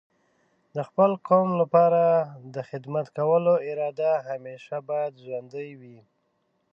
د 0.75 0.77
خپل 0.87 1.11
قوم 1.27 1.49
لپاره 1.61 2.01
د 2.55 2.57
خدمت 2.69 3.07
کولو 3.17 3.53
اراده 3.69 4.11
همیشه 4.29 4.75
باید 4.89 5.13
ژوندۍ 5.23 5.69
وي. 5.81 5.99